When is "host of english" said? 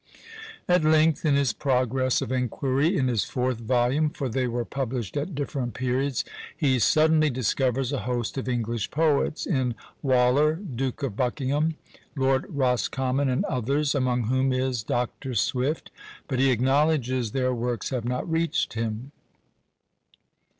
7.99-8.89